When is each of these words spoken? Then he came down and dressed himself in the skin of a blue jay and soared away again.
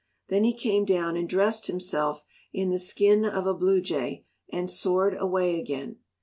Then 0.29 0.43
he 0.45 0.53
came 0.55 0.83
down 0.83 1.15
and 1.15 1.29
dressed 1.29 1.67
himself 1.67 2.25
in 2.51 2.71
the 2.71 2.79
skin 2.79 3.23
of 3.23 3.45
a 3.45 3.53
blue 3.53 3.81
jay 3.81 4.25
and 4.51 4.71
soared 4.71 5.15
away 5.15 5.59
again. 5.59 5.97